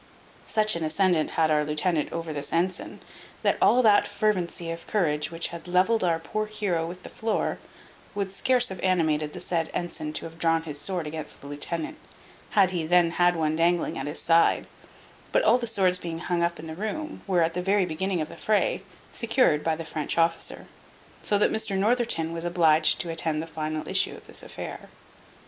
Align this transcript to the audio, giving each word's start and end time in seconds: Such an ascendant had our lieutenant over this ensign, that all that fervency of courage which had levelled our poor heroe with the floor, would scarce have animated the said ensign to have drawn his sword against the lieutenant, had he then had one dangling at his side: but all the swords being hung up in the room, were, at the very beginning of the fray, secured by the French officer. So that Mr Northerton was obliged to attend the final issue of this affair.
Such 0.47 0.75
an 0.75 0.83
ascendant 0.83 1.29
had 1.37 1.51
our 1.51 1.63
lieutenant 1.63 2.11
over 2.11 2.33
this 2.33 2.51
ensign, 2.51 3.01
that 3.43 3.59
all 3.61 3.83
that 3.83 4.07
fervency 4.07 4.71
of 4.71 4.87
courage 4.87 5.29
which 5.29 5.49
had 5.49 5.67
levelled 5.67 6.03
our 6.03 6.17
poor 6.17 6.47
heroe 6.47 6.87
with 6.87 7.03
the 7.03 7.09
floor, 7.09 7.59
would 8.15 8.31
scarce 8.31 8.69
have 8.69 8.79
animated 8.79 9.33
the 9.33 9.39
said 9.39 9.69
ensign 9.75 10.11
to 10.13 10.25
have 10.25 10.39
drawn 10.39 10.63
his 10.63 10.81
sword 10.81 11.05
against 11.05 11.39
the 11.39 11.45
lieutenant, 11.45 11.99
had 12.57 12.71
he 12.71 12.83
then 12.83 13.11
had 13.11 13.35
one 13.35 13.55
dangling 13.55 13.95
at 13.95 14.07
his 14.07 14.19
side: 14.19 14.65
but 15.31 15.43
all 15.43 15.59
the 15.59 15.67
swords 15.67 15.99
being 15.99 16.17
hung 16.17 16.41
up 16.41 16.57
in 16.57 16.65
the 16.65 16.73
room, 16.73 17.21
were, 17.27 17.43
at 17.43 17.53
the 17.53 17.61
very 17.61 17.85
beginning 17.85 18.21
of 18.21 18.29
the 18.29 18.37
fray, 18.37 18.81
secured 19.11 19.63
by 19.63 19.75
the 19.75 19.85
French 19.85 20.17
officer. 20.17 20.65
So 21.21 21.37
that 21.37 21.51
Mr 21.51 21.77
Northerton 21.77 22.33
was 22.33 22.43
obliged 22.43 22.99
to 23.01 23.11
attend 23.11 23.39
the 23.39 23.45
final 23.45 23.87
issue 23.87 24.15
of 24.15 24.25
this 24.25 24.41
affair. 24.41 24.89